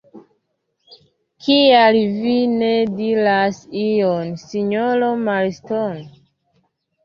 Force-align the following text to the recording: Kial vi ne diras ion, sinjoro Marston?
Kial 1.47 1.97
vi 2.15 2.33
ne 2.55 2.71
diras 2.95 3.61
ion, 3.85 4.35
sinjoro 4.49 5.15
Marston? 5.31 6.05